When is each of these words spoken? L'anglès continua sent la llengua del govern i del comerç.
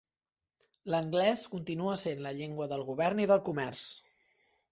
L'anglès 0.93 1.43
continua 1.51 1.93
sent 2.05 2.25
la 2.27 2.33
llengua 2.39 2.69
del 2.73 2.85
govern 2.89 3.23
i 3.27 3.31
del 3.33 3.43
comerç. 3.51 3.87